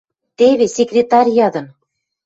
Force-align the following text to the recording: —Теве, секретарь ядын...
—Теве, 0.37 0.65
секретарь 0.75 1.31
ядын... 1.47 1.65